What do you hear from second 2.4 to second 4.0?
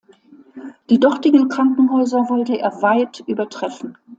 er weit übertreffen.